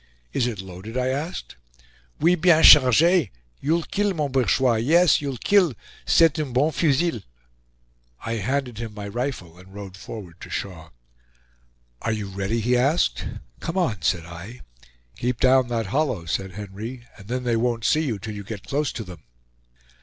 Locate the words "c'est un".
6.07-6.53